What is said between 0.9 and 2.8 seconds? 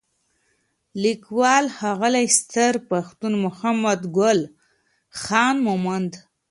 لیکوال: ښاغلی ستر